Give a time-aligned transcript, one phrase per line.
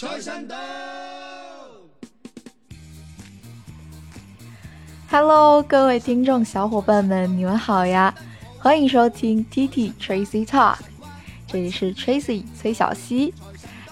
[0.00, 0.56] 财神到
[5.10, 8.14] ！Hello，各位听众小伙伴们，你们好呀！
[8.58, 10.76] 欢迎收听 T T Tracy Talk，
[11.46, 13.34] 这里是 Tracy 崔小溪。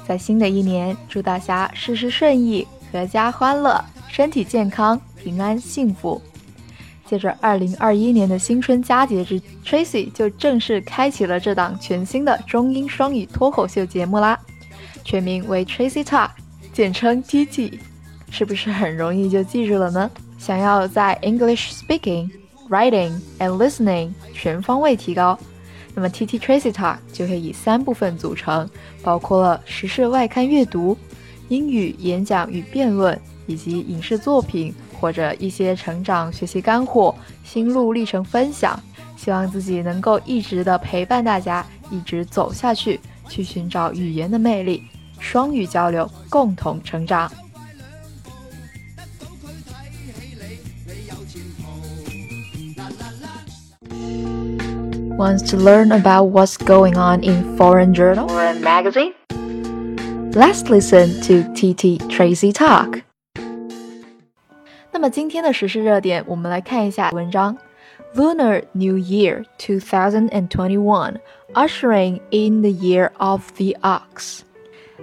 [0.07, 6.23] 在新的一年，祝大家事事顺意，阖家欢乐，身体健康，平安幸福。
[7.05, 14.41] 借着二零二一年的新春佳节之，Tracy 就正式开启了这档全新的中英双语脱口秀节目啦，
[15.09, 16.29] 全名为 Tracy Talk，
[16.71, 17.79] 简称 TT，
[18.31, 20.11] 是不是很容易就记住了呢？
[20.39, 22.31] 想要在 English speaking、
[22.69, 25.39] writing and listening 全方位提高，
[25.95, 28.69] 那么 TT Tracy Talk 就会以三部分组成，
[29.03, 30.95] 包括了时事外刊阅读、
[31.49, 34.75] 英语演讲与辩论，以及影视作品。
[35.01, 37.15] 或者一些成长学习干货、
[37.45, 38.77] 心路历程分享，
[39.17, 42.99] 希望自己能够一直的陪伴大家，一直走下去，
[43.29, 44.83] 去寻找语言的魅力，
[45.20, 47.32] 双语交流，共同成长。
[55.18, 59.14] Wants to learn about what's going on in foreign journal or magazine?
[60.34, 63.04] Let's listen to TT Tracy talk.
[64.92, 67.58] 那么今天的时事热点，我们来看一下文章。
[68.16, 71.20] Lunar New Year 2021
[71.54, 74.42] ushering in the year of the ox。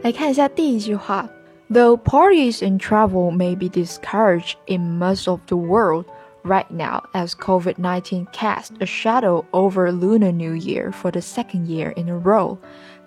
[0.05, 1.28] 来看一下第一句话：
[1.70, 6.06] Though parties and travel may be discouraged in most of the world
[6.42, 11.91] right now as COVID-19 casts a shadow over Lunar New Year for the second year
[11.91, 12.59] in a row,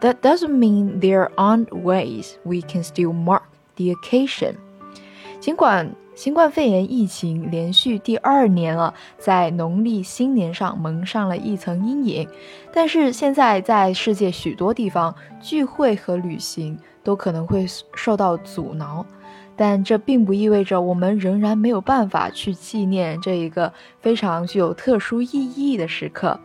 [0.01, 3.43] that doesn't mean there aren't ways we can still mark
[3.75, 4.57] the occasion.
[5.40, 12.28] 尽管新冠肺炎疫情连续第二年了，在农历新年上蒙上了一层阴影。
[12.72, 19.06] 但是现在在世界许多地方，聚会和旅行都可能会受到阻挠。
[19.54, 26.38] 但这并不意味着我们仍然没有办法去纪念这一个非常具有特殊意义的时刻。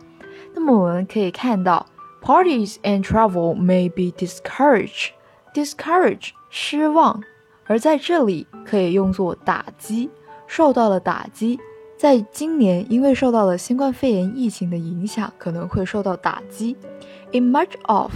[0.54, 1.84] 那么我们可以看到
[2.22, 7.20] ，parties and travel may be discouraged，discourage 失望。
[7.66, 10.10] 而在这里可以用作打击，
[10.46, 11.58] 受到了打击。
[11.96, 16.76] 在今年，因为受到了新冠肺炎疫情的影响，可能会受到打击。
[17.32, 18.12] In much of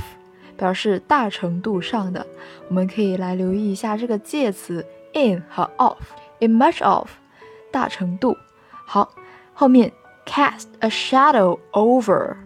[0.56, 2.26] 表示大程度上的，
[2.68, 5.96] 我们可以来留意一下这个介词 in 和 of。
[6.40, 7.08] In much of
[7.70, 8.36] 大程度。
[8.84, 9.10] 好，
[9.54, 9.92] 后面
[10.26, 12.36] cast a shadow over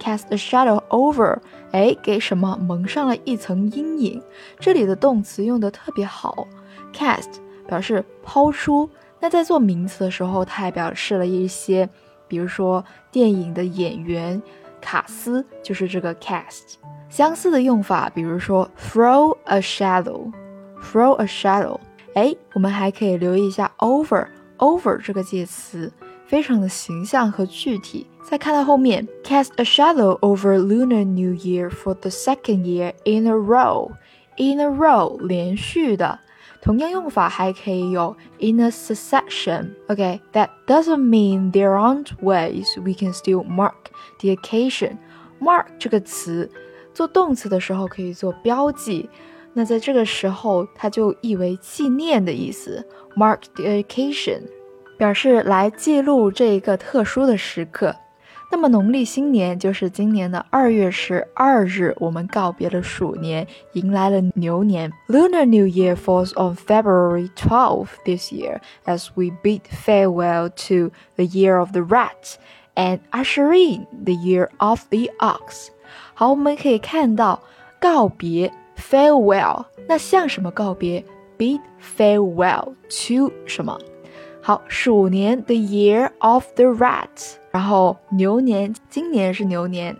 [0.00, 1.38] Cast a shadow over。
[1.72, 4.22] 哎，给什么蒙上了一层阴影？
[4.58, 6.48] 这里的动词用的特别好
[6.92, 7.34] ，cast
[7.68, 8.88] 表示抛出。
[9.20, 11.88] 那在做名词的时候，它还表示了一些，
[12.26, 14.40] 比如说电影的演员
[14.80, 16.76] 卡斯，就是这个 cast。
[17.10, 21.78] 相似的用法，比如说 throw a shadow，throw a shadow。
[22.14, 25.92] 哎，我们还可以留意一下 over，over 这个介词。
[26.29, 28.05] 非常的形象和具体。
[28.23, 35.17] 再看到后面，cast a shadow over Lunar New Year for the second year in a row。in a row
[35.25, 36.19] 连续的，
[36.61, 43.75] 同样用法还可以有 in a succession。OK，that doesn't mean there aren't ways we can still mark
[44.19, 46.49] the occasion。mark 这个词
[46.93, 49.09] 做动词的时候可以做标记，
[49.53, 52.85] 那在这个时候它就意为纪念的意思。
[53.15, 54.41] mark the occasion。
[54.99, 57.95] 表示来记录这一个特殊的时刻。
[58.51, 64.91] 那么农历新年就是今年的二月十二日，我们告别了鼠年，迎来了牛年。
[65.07, 71.57] Lunar New Year falls on February 12th this year, as we bid farewell to the year
[71.57, 72.35] of the rat
[72.75, 75.69] and usher in the year of the ox。
[76.13, 77.41] 好，我们可以看到
[77.81, 81.03] 告别 farewell，那向什么告别？
[81.37, 81.59] bid
[81.97, 83.77] farewell to 什么？
[84.41, 89.95] 好，鼠年 the year of the rat，然后牛年今年是牛年，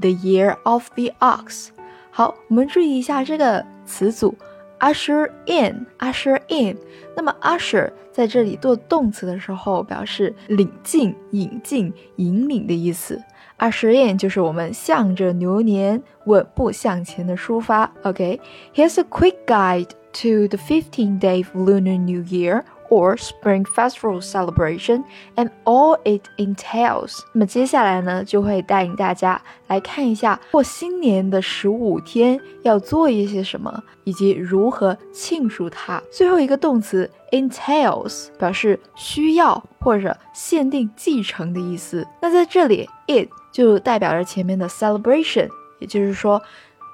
[0.00, 1.68] the year of the ox。
[2.10, 4.34] 好，我们注意一下这个词组
[4.80, 6.76] usher in，usher in。
[7.16, 13.22] 那么 usher 在这里做动词的时候，表示领进、引进、引领的意思。
[13.60, 17.92] usher in 就是我们向着牛年稳步向前的出发。
[18.02, 22.64] OK，here's a quick guide to the 15-day lunar new year。
[22.93, 25.03] or Spring Festival celebration
[25.35, 27.19] and all it entails。
[27.33, 36.01] 那么接下来呢，就会带领大家来看一下过新年的十五天要做一些什么，以及如何庆祝它。
[36.11, 42.05] 最后一个动词 entails 表示需要或者限定继承的意思。
[42.21, 45.49] 那在这里，it 就代表着前面的 celebration，
[45.79, 46.41] 也就是说。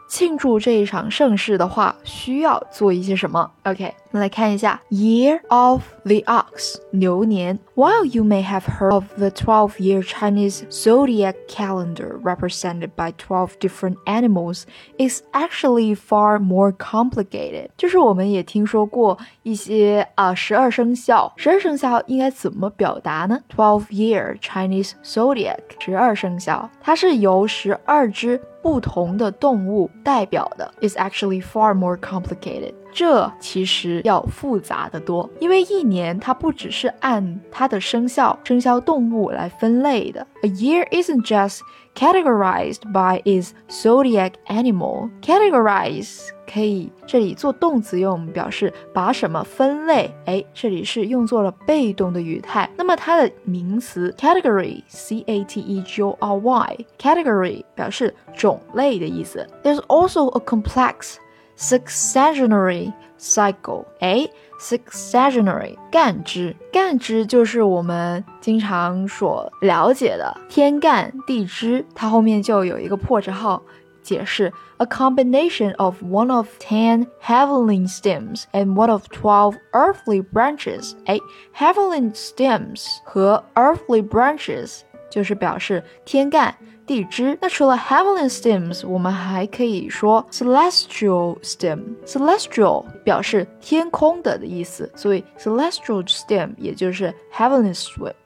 [0.08, 3.50] 庆祝这一场盛事的话，需要做一些什么？
[3.64, 7.58] OK，那来看一下 Year of the Ox 牛年。
[7.74, 14.64] While you may have heard of the 12-year Chinese zodiac calendar represented by 12 different animals,
[14.98, 17.70] it's actually far more complicated。
[17.76, 23.40] 就是我们也听说过一些啊十二生肖，十二生肖应该怎么表达呢？
[23.52, 32.72] Twelve-year Chinese zodiac 十二生肖，它是由十二只 不同的动物代表的，is actually far more complicated。
[32.92, 40.24] 这其实要复杂的多，因为一年它不只是按它的生肖、生肖动物来分类的。
[40.42, 41.60] A year isn't just
[41.94, 45.10] categorized by its zodiac animal.
[45.22, 50.11] Categorize 可以这里做动词用，表示把什么分类。
[50.25, 52.67] 哎，这里是用作了被动的语态。
[52.75, 59.47] 那么它的名词 category，c a t e g o r y，category 表示种类的意思。
[59.63, 61.17] There's also a complex
[61.57, 63.85] successionary cycle。
[63.99, 64.27] 哎
[64.59, 73.61] ，successionary 干支，干支就是我们经常所了解的天干地支，它后面就有一个破折号。
[74.02, 80.94] 解释 a combination of one of ten heavenly stems and one of twelve earthly branches。
[81.06, 81.18] 哎，
[81.56, 84.80] heavenly stems 和 earthly branches
[85.10, 86.54] 就是表示天干
[86.89, 87.37] 地支。
[87.39, 91.79] 那除了 heavenly stems，我们还可以说 celestial stem。
[92.03, 97.75] celestial 表示天空的的意思，所以 celestial stem 也就是 heavenly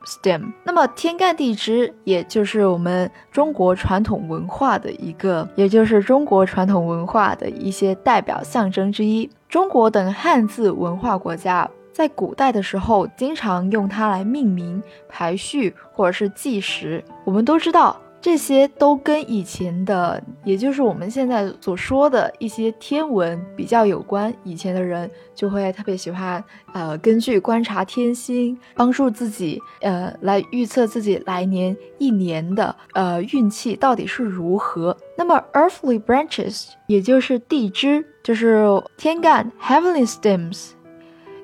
[0.06, 0.54] stem。
[0.63, 9.30] 那么天干地支，也就是我们中国传统文化的一个，也就是中国传统文化的一些代表象征之一。
[9.50, 17.04] 中国等汉字文化国家在古代的时候，经常用它来命名、排序或者是计时。
[17.25, 18.00] 我们都知道。
[18.24, 24.34] 这些都跟以前的，也就是我们现在所说的一些天文比较有关。
[24.46, 26.42] 以前的人就会特别喜欢，
[26.74, 34.96] 呃，根据观察天星，帮助自己，呃，来预测自己来年一年的，呃，运气到底是如何。
[35.18, 38.66] 那么，earthly branches，也就是地支，就是
[38.96, 40.70] 天干 heavenly stems。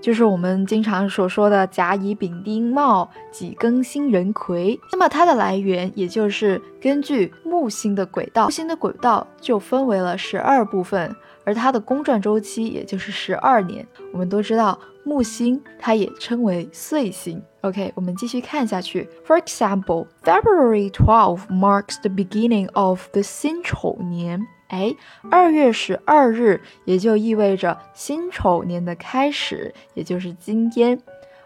[0.02, 13.86] 就是我们经常所说的甲乙丙丁卯己庚辛壬癸，那么它的来源也就是根据木星的轨道，木星的轨道就分为了十二部分，而它的公转周期也就是十二年。
[14.14, 17.42] 我们都知道木星它也称为岁星。
[17.62, 19.10] OK，我们继续看下去。
[19.28, 24.48] For example, February 12 marks the beginning of the 辛丑年。
[24.69, 24.95] 哎，
[25.31, 31.01] 二月十二日也就意味着辛丑年的开始，也就是今天。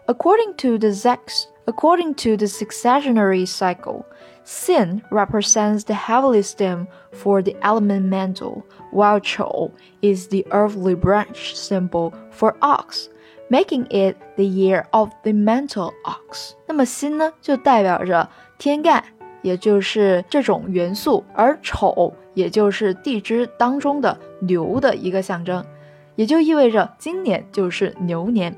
[0.07, 4.05] According to the Zex, according to the successionary cycle,
[4.43, 9.69] Sin represents the heavenly stem for the element mantle, while Chou
[10.01, 13.09] is the earthly branch symbol for ox,
[13.51, 16.55] making it the year of the mantle ox.
[16.65, 19.03] 那么辛呢，就代表着天干，
[19.43, 25.63] 也就是这种元素，而丑也就是地支当中的牛的一个象征，
[26.15, 28.55] 也就意味着今年就是牛年。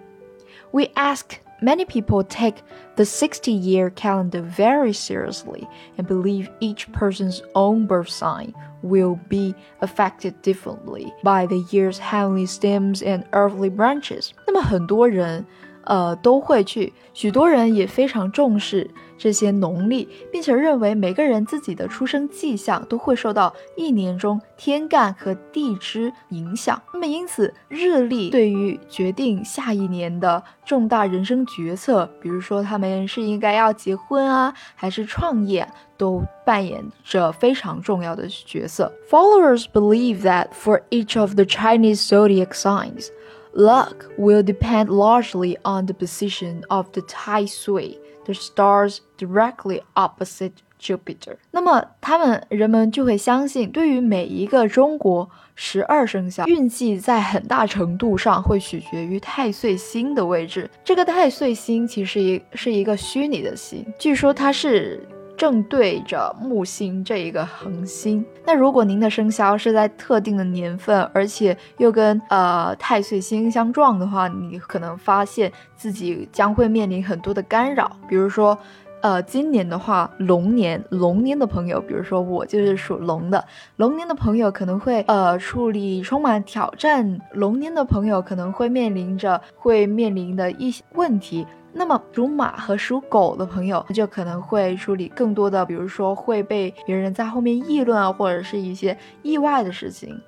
[0.72, 1.24] We ask
[1.62, 2.64] many people take
[2.96, 5.68] the 60-year calendar very seriously
[5.98, 12.48] and believe each person's own birth sign will be affected differently by the year's heavenly
[12.48, 14.32] stems and earthly branches。
[14.48, 15.46] 那么很多人，
[15.84, 18.90] 呃，都会去，许多人也非常重视。
[19.18, 26.82] 这些农历，并且认为每个人自己的出生迹象都会受到一年中天干和地支影响。
[26.94, 35.68] 那么，因此日历对于决定下一年的重大人生决策，比如说他们是应该要结婚啊，还是创业，
[35.98, 38.92] 都扮演着非常重要的角色。
[39.10, 43.08] Followers believe that for each of the Chinese zodiac signs,
[43.54, 47.98] luck will depend largely on the position of the Tai Sui.
[48.27, 51.37] The stars directly opposite Jupiter。
[51.53, 60.69] 那么，他们人们就会相信，对于每一个中国十二生肖，运气在很大程度上会取决于太岁星的位置。
[60.85, 65.01] 这个太岁星其实一是一个虚拟的星，据说它是。
[65.37, 68.25] 正对着木星这一个恒星。
[68.45, 77.91] 那如果您的生肖是在特定的年份，而且又跟呃太岁星相撞的话，你可能发现自己将会面临很多的干扰。
[78.09, 78.57] 比如说，
[79.03, 83.45] 呃，今年的话，龙年，龙年的朋友，比如说我就是属龙的，
[83.77, 91.47] 龙年的朋友可能会呃处理充满挑战，龙年的朋友可能会面临着会面临的一些问题。
[91.77, 100.19] 那么属马和属狗的朋友就可能会处理更多的，比如说会被别人在后面议论啊，或者是一些意外的事情。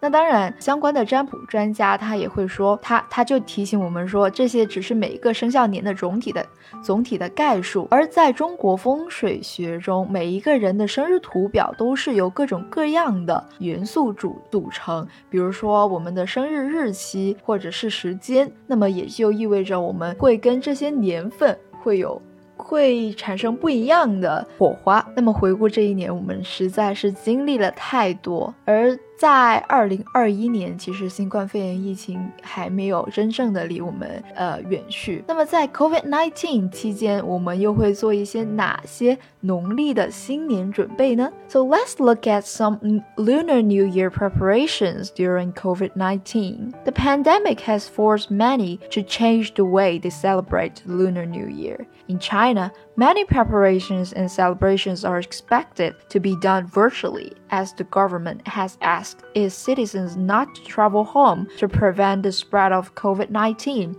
[0.00, 6.46] 那当然，相关的占卜专家他也会说，他他就提醒我们说，这些只是每一个生肖年的总体的
[6.82, 7.88] 总体的概述。
[7.90, 22.20] 而在中国风水学中，每一个人的生日图表都是由各种各样的元素组组成，比如说我们的生日日期或者是时间，那么也就意味着我们会跟这些年份会有。
[22.60, 25.02] 会产生不一样的火花。
[25.14, 28.52] 那么回顾这一年，我们实在是经历了太多。
[28.64, 35.23] 而在二零二一年，其实新冠肺炎疫情还没有真正的离我们呃远去。
[35.27, 41.31] 那么在 COVID-19 期间，我们又会做一些哪些农历的新年准备呢？
[41.47, 42.79] So let's look at some
[43.15, 46.73] Lunar New Year preparations during COVID-19.
[46.83, 51.85] The pandemic has forced many to change the way they celebrate Lunar New Year.
[52.07, 58.45] In China, many preparations and celebrations are expected to be done virtually, as the government
[58.47, 63.94] has asked is citizens not to travel home to prevent the spread of COVID 19.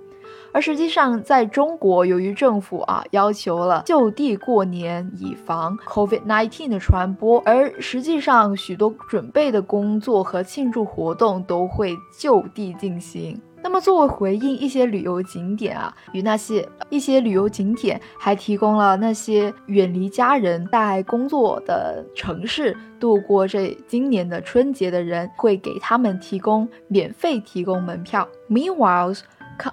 [0.51, 13.39] 而实际上，在中国，由于政府啊要求了就地过年，以防 COVID-19 的传播，而实际上许多准备的工作和庆祝活动都会就地进行。
[13.62, 28.28] 那么，作为回应，一些旅游景点啊，与那些一些旅游景点还提供了那些远离家人在工作的城市度过这今年的春节的人，会给他们提供免费提供门票。
[28.50, 29.16] Meanwhile,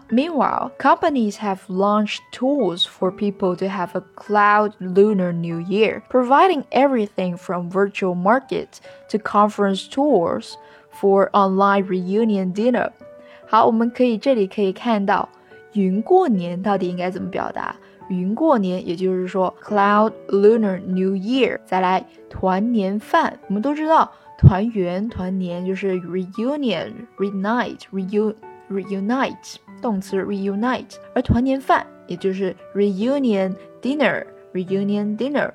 [0.09, 6.63] meanwhile, companies have launched tools for people to have a cloud lunar new year, providing
[6.71, 10.53] everything from virtual markets to conference tours
[10.91, 12.93] for online reunion dinner.
[13.46, 15.28] 好，我们可以这里可以看到
[15.74, 17.76] “云过年”到底应该怎么表达
[18.10, 21.58] ？“云过年”也就是说 “Cloud Lunar New Year”。
[21.64, 28.34] 再来，团年饭，我们都知道团圆、团年就是 reunion、reunite、reun、
[28.68, 35.52] reunite，动词 reunite，而团年饭也就是 reunion dinner、reunion dinner。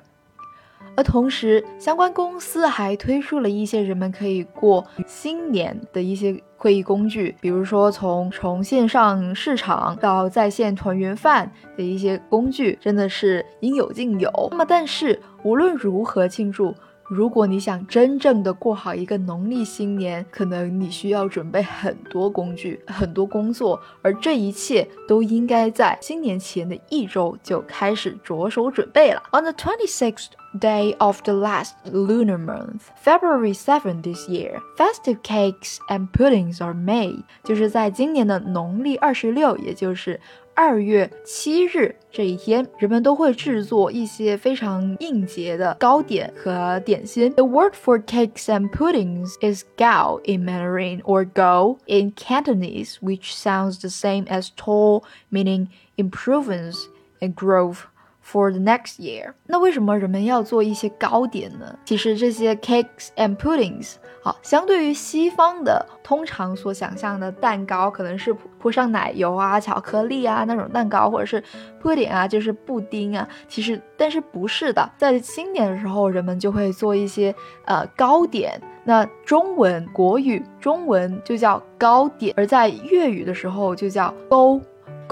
[0.96, 14.30] 而同时，相关公司还推出了一些人们可以过新年的一些会议工具，比如说从从线上市场到在线团圆饭的一些工具，真的是应有尽有。
[14.50, 16.74] 那么，但是无论如何庆祝。
[17.08, 29.22] 如果你想真正的过好一个农历新年，可能你需要准备很多工具、很多工作，而这一切都应该在新年前的一周就开始着手准备了。
[29.32, 36.07] On the twenty-sixth day of the last lunar month, February 7 this year, festive cakes and
[36.11, 37.23] puddings are made。
[37.43, 40.19] 就是在今年的农历二十六，也就是
[40.55, 47.31] 二月七日这一天，人们都会制作一些非常应节的糕点和点心。
[47.33, 53.79] The word for cakes and puddings is gao in Mandarin or go in Cantonese, which sounds
[53.79, 55.67] the same as tall, meaning
[55.97, 56.85] improvements
[57.21, 57.81] and growth.
[58.24, 61.76] For the next year，那为什么人们要做一些糕点呢？
[61.84, 71.42] 其实这些 cakes and puddings，好，相对于西方的通常所想象的蛋糕，可能是铺上奶油啊、巧克力啊那种蛋糕，或者是
[71.82, 73.28] pudding 啊，就是布丁啊。
[73.48, 78.60] 其实，但是不是的，在新年的时候，人们就会做一些呃糕点。
[78.84, 84.60] 那中文国语中文就叫糕点，而在粤语的时候就叫糕。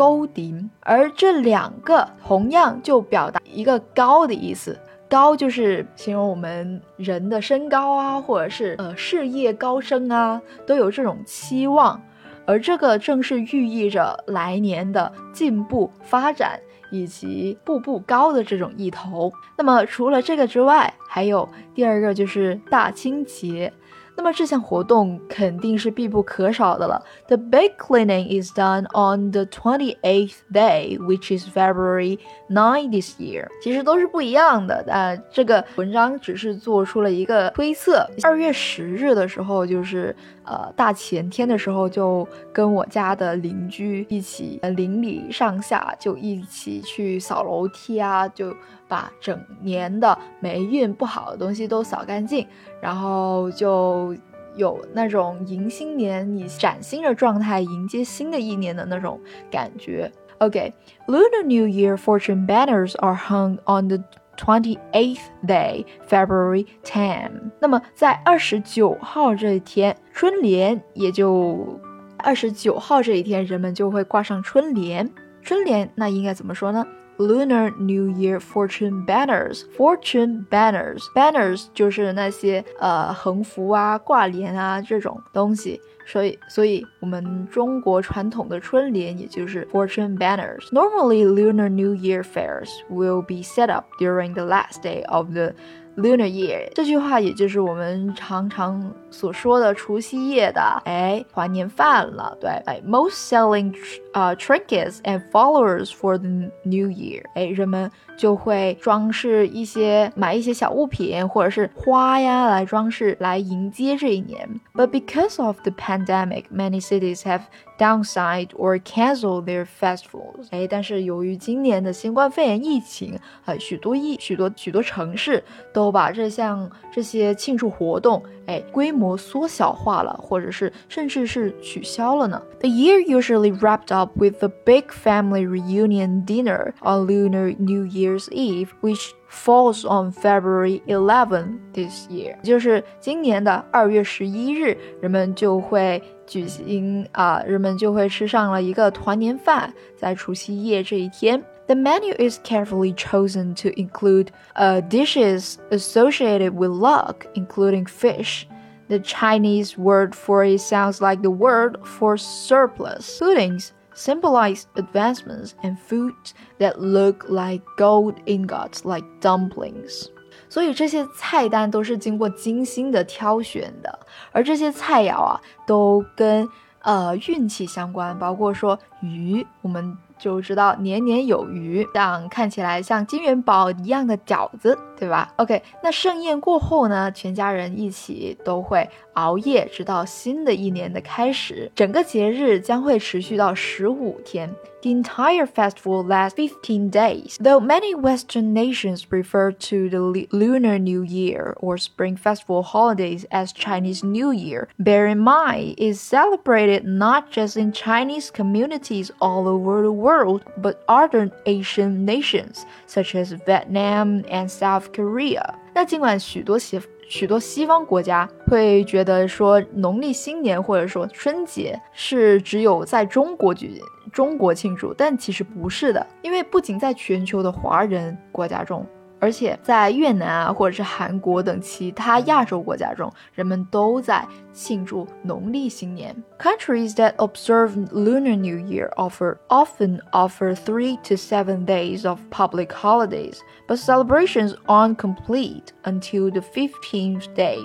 [0.00, 4.80] 高顶，而这两个同样就表达一个高的意思。
[5.10, 12.00] 高就是形容我们人的身高啊，或者是呃事业高升啊，都有这种期望。
[12.46, 16.58] 而这个正是寓意着来年的进步发展
[16.90, 19.30] 以及步步高的这种意头。
[19.58, 23.70] 那么除了这个之外，还有第二个就是大清节。
[24.20, 27.02] 那么这项活动肯定是必不可少的了。
[27.26, 32.18] The big cleaning is done on the twenty-eighth day, which is February
[32.50, 33.46] nine this year。
[33.62, 38.06] 其实都是不一样的，但这个文章只是做出了一个推测。
[38.22, 48.54] 二月十日的时候，就是呃大前天的时候，就跟我家的邻居一起，呃邻里上下就一起去扫楼梯啊，就。
[48.90, 52.44] 把整年的霉运不好的东西都扫干净，
[52.82, 54.14] 然后就
[54.56, 60.10] 有那种迎新年、以崭新的状态迎接新的一年的那种感觉。
[60.38, 64.02] OK，Lunar New Year fortune banners are hung on the
[64.36, 67.52] twenty-eighth day, February ten。
[67.60, 71.78] 那么在二十九号这一天，春联也就
[72.16, 75.08] 二十九号这一天，人们就会挂上春联。
[75.42, 76.86] 春联那应该怎么说呢
[77.19, 90.67] ？Lunar New Year fortune banners, fortune banners, banners 就是那些呃横幅啊、挂帘啊这种东西，所以所以我们中国传统的春联也就是 fortune banners.
[90.73, 95.53] Normally, Lunar New Year fairs will be set up during the last day of the
[95.96, 102.36] Lunar Year 这句话也就是我们常常所说的除夕夜的，哎，团年饭了。
[102.40, 103.74] 对，哎，most selling
[104.12, 106.28] 啊 trinkets and followers for the
[106.62, 114.47] New Year，哎，人们就会装饰一些，买一些小物品或者是花呀来装饰，来迎接这一年。
[114.73, 117.41] But because of the pandemic, many cities have
[117.77, 120.47] downside or cancel their festivals。
[120.51, 125.43] 哎，但是由于今年的新冠肺炎疫情，啊，许多疫许多许多城市
[125.73, 132.41] 都把这项这些庆祝活动，哎，规模缩小化了，或者是甚至是取消了呢。
[132.59, 138.73] The year usually wrapped up with a big family reunion dinner on Lunar New Year's Eve,
[138.81, 151.43] which falls on February 11 this year，就是今年的二月十一日，人们就会举行啊，人们就会吃上了一个团年饭，在除夕夜这一天。
[151.67, 158.45] The menu is carefully chosen to include uh, dishes associated with luck, including fish.
[158.87, 163.17] The Chinese word for it sounds like the word for surplus.
[163.19, 170.06] Puddings symbolize advancements and foods that look like gold ingots, like dumplings.
[170.48, 173.98] 所以这些菜单都是经过精心的挑选的，
[174.32, 176.48] 而这些菜肴啊，都跟
[176.80, 185.33] 呃运气相关，包括说鱼，我们就知道年年有余，像看起来像金元宝一样的饺子，对吧？
[185.37, 191.71] OK，那盛宴过后呢，全家人一起都会熬夜，直到新的一年的开始。
[191.75, 194.53] 整个节日将会持续到十五天。
[194.81, 197.37] The entire festival lasts 15 days.
[197.39, 203.51] Though many Western nations refer to the Lunar New Year or Spring Festival holidays as
[203.51, 209.81] Chinese New Year, bear in mind it's celebrated not just in Chinese communities all over
[209.81, 215.42] the world, but other Asian nations such as Vietnam and South Korea.
[215.74, 223.80] 那尽管许多西许多西方国家会觉得说农历新年或者说春节是只有在中国举
[224.12, 228.86] 中国庆祝，但其实不是的，因为不仅在全球的华人国家中。
[229.22, 236.16] 而且在越南啊，或者是韩国等其他亚洲国家中，人们都在庆祝农历新年。
[236.38, 243.40] Countries that observe Lunar New Year offer often offer three to seven days of public holidays,
[243.70, 247.60] but celebrations aren't complete until the 15th day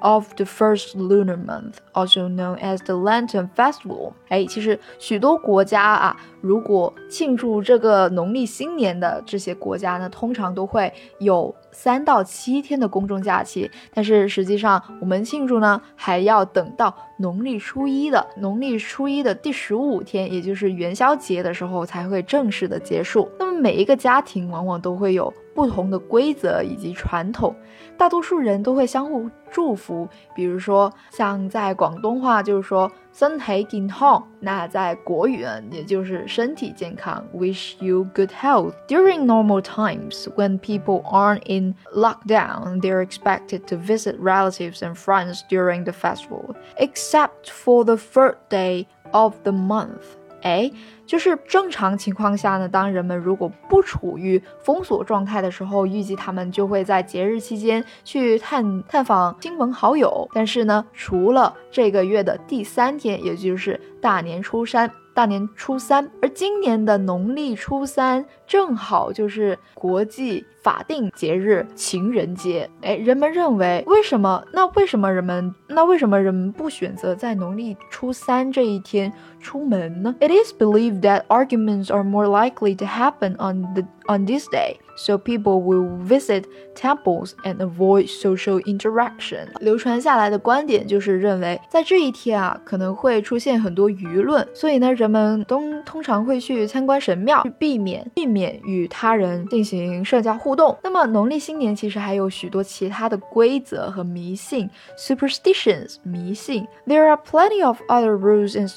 [0.00, 4.14] of the first lunar month, also known as the Lantern Festival。
[4.30, 13.70] 哎，其实许多国家啊，如果庆祝这个农历新年的这些国家呢，通常都会有三到七天的公众假期。
[13.92, 23.30] 但是实际上，我们庆祝呢，还要等到农历初一的农历初一的第十五天，也就是元宵节的时候，才会正式的结束。
[23.38, 27.55] 那么每一个家庭往往都会有不同的规则以及传统，
[27.97, 30.07] 大多数人都会相互祝福。
[30.35, 38.73] 比如说，像在广东话就是说“身体健康”，那在国语呢，也就是“身体健康 ”，wish you good health.
[38.89, 45.39] During normal times, when people aren't in lockdown, they're expected to visit relatives and friends
[45.49, 50.17] during the festival, except for the third day of the month.
[50.42, 50.70] 哎，
[51.06, 60.28] 就是正常情况下呢，当人们如果不处于封锁状态的时候，预计他们就会在节日期间去探探访亲朋好友。
[60.32, 64.90] 但是呢，除了这个月的第三天，也就是大年初三。
[65.12, 72.70] 大年初三，而今年的农历初三正好就是国际法定节日情人节。
[72.80, 74.42] 哎，人们认为，为什么？
[74.52, 75.52] 那为什么人们？
[75.66, 80.15] 那为什么人们不选择在农历初三这一天出门呢？
[80.19, 85.17] It is believed that arguments are more likely to happen on the on this day, so
[85.17, 89.47] people will visit temples and avoid social interaction.
[89.59, 100.75] 流传下来的观点就是认为，在这一天啊，可能会出现很多舆论，所以呢，人们都通常会去参观神庙，去避免避免与他人进行社交互动。
[100.83, 106.67] 那么农历新年其实还有许多其他的规则和迷信 （superstitions） 迷信。
[106.87, 108.69] There are plenty of other rules and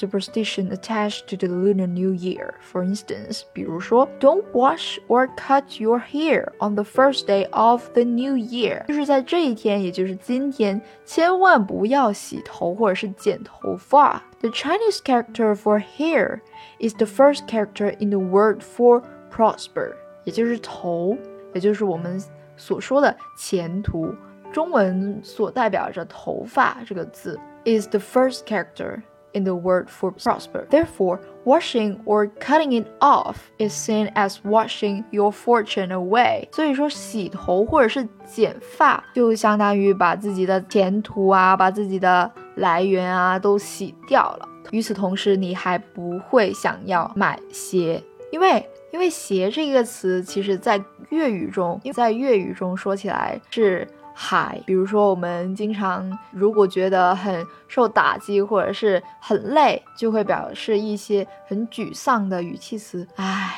[0.53, 2.55] superstition attached to the Lunar New Year.
[2.61, 8.35] For instance，比如说，don't wash or or cut your hair on the first day of the new
[8.37, 14.23] year，就是在这一天，也就是今天，千万不要洗头或者是剪头发。
[14.41, 16.41] The Chinese character for hair
[16.79, 21.17] is the first character in the word for prosper，也就是头，
[21.55, 22.23] 也就是我们
[22.57, 24.15] 所说的前途。
[24.53, 29.03] 中文所代表着头发这个字 is the first character
[29.34, 30.66] in the word for prosper.
[30.70, 36.48] Therefore, washing or cutting it off is seen as washing your fortune away.
[36.52, 44.48] 所以说，洗头或者是剪发，就相当于把自己的前途啊，把自己的来源啊都洗掉了。
[44.72, 53.88] 与此同时，你还不会想要买鞋，因为因为鞋这个词，其实在粤语中，在粤语中说起来是。
[54.14, 63.08] 海，比如说我们经常如果觉得很受打击或者是很累，就会表示一些很沮丧的语气词。
[63.16, 63.56] 唉，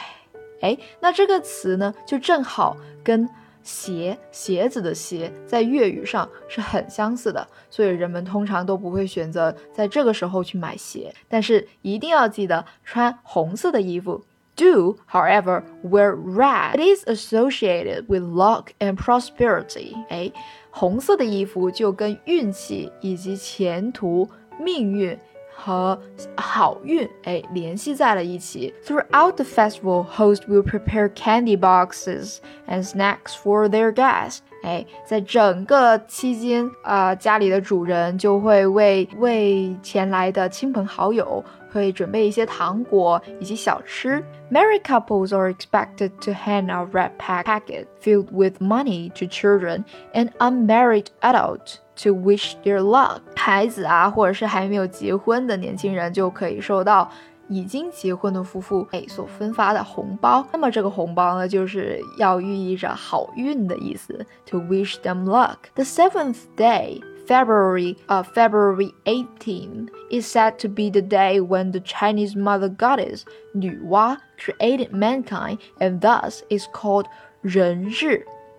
[0.61, 3.29] 哎，那这个词呢，就正好跟
[3.63, 14.23] 鞋鞋子的鞋在粤语上是很相似的，所以人们通常都不会选择在这个时候去买鞋，但是一定要记得穿红色的衣服。
[14.56, 16.74] Do, however, wear red.
[16.74, 19.94] It is associated with luck and prosperity.
[20.10, 20.30] 哎，
[20.70, 24.28] 红色的衣服就跟运气以及前途、
[24.58, 25.18] 命运
[25.54, 25.98] 和
[26.36, 28.74] 好运哎联系在了一起。
[28.84, 32.36] Throughout the festival, hosts will prepare candy boxes
[32.68, 34.40] and snacks for their guests.
[34.62, 41.42] 哎，在整个期间啊，家里的主人就会为为前来的亲朋好友
[41.74, 44.22] 会准备一些糖果以及小吃。
[44.50, 51.06] Married couples are expected to hand a red packet filled with money to children and unmarried
[51.20, 53.20] adults to wish their luck。
[53.36, 57.10] 孩子啊，或者是还没有结婚的年轻人，就可以收到
[57.48, 60.44] 已经结婚的夫妇哎所分发的红包。
[60.52, 67.00] 那么这个红包呢，就是要寓意着好运的意思，to wish them luck。The seventh day.
[67.27, 72.69] February of uh, February 18 is said to be the day when the Chinese mother
[72.69, 77.07] goddess Nuwa created mankind and thus is called
[77.43, 77.89] Ren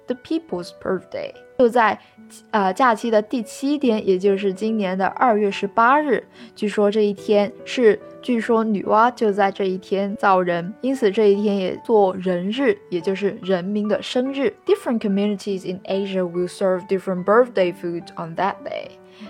[0.06, 1.32] the people's birthday.
[1.58, 1.98] 就在
[2.50, 6.22] 呃假期的第七天，也就是今年的二月十八日。
[6.54, 14.54] 据说这一天是，据说女娲就在这一天造人，因此这一天也做人日，也就是人民的生日。
[14.66, 18.88] Different communities in Asia will serve different birthday food on that day。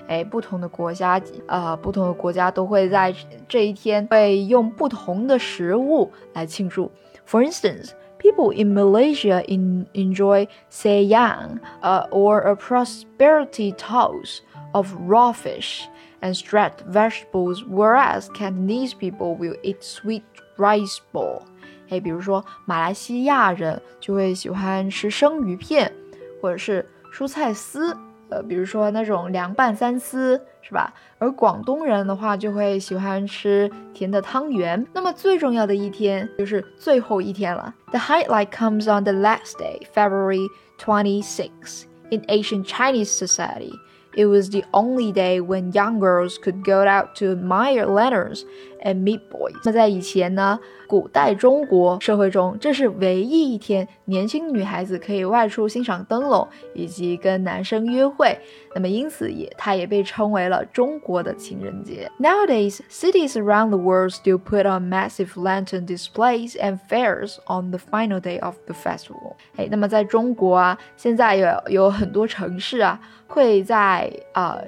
[0.09, 3.15] 哎，不同的国家，呃，不同的国家都会在
[3.47, 6.91] 这一天会用不同的食物来庆祝。
[7.29, 7.91] For instance。
[8.26, 15.88] People in Malaysia in, enjoy sayang uh, or a prosperity toast of raw fish
[16.22, 20.24] and stretched vegetables, whereas Cantonese people will eat sweet
[20.58, 21.41] rice ball.
[21.89, 25.91] 哎，比如说马来西亚人就会喜欢吃生鱼片，
[26.39, 27.98] 或者是蔬菜丝。
[28.30, 30.94] 呃，比如说那种凉拌三丝，是吧？
[31.20, 34.86] 而广东人的话就会喜欢吃甜的汤圆。
[34.94, 37.74] 那么最重要的一天就是最后一天了。
[37.91, 41.84] The highlight comes on the last day, February 26.
[42.10, 43.74] In ancient Chinese society,
[44.15, 48.44] it was the only day when young girls could go out to admire lanterns
[48.87, 49.55] and meet boys。
[49.64, 58.38] 那在以前呢，古代中国社会中，这是唯一一天年轻女孩子可以外出欣赏灯笼以及跟男生约会。
[58.75, 62.11] 那么因此也，它也被称为了中国的情人节。
[62.20, 68.20] Nowadays, cities around the world still put on massive lantern displays and fairs on the final
[68.20, 69.35] day of the festival。
[69.57, 74.59] 哎，那么在中国啊，现在有有很多城市啊，会在啊。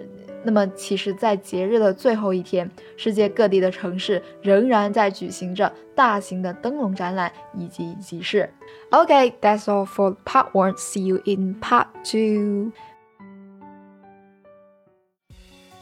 [0.46, 8.50] 那么，其实，在节日的最后一天，世界各地的城市仍然在举行着大型的灯笼展览以及集市。
[8.92, 10.76] Okay, that's all for part one.
[10.76, 12.74] See you in part two.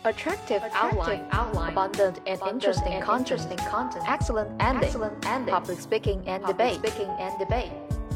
[0.04, 6.44] Attractive, outline, outline, abundant and interesting, content, content, excellent ending, excellent ending, public speaking and
[6.46, 7.72] debate, speaking and debate.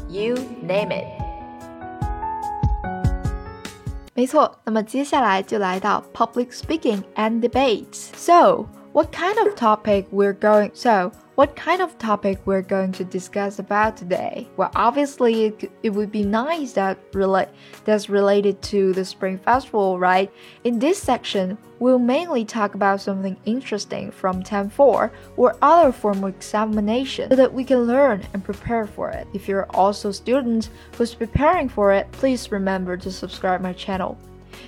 [0.08, 1.19] You name it.
[4.14, 8.08] 没错，那么接下来就来到 public speaking and debates.
[8.16, 10.70] So, what kind of topic we're going?
[10.72, 14.47] So, what kind of topic we're going to discuss about today?
[14.57, 17.47] Well, obviously, it, it would be nice that relate
[17.83, 20.31] that's related to the Spring Festival, right?
[20.65, 26.29] In this section, we'll mainly talk about something interesting from Term 4 or other formal
[26.29, 29.25] examination so that we can learn and prepare for it.
[29.33, 34.15] If you're also a student who's preparing for it, please remember to subscribe my channel.